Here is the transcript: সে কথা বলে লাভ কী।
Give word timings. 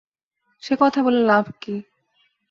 সে 0.63 0.73
কথা 0.79 0.99
বলে 1.03 1.19
লাভ 1.23 1.45
কী। 1.61 1.75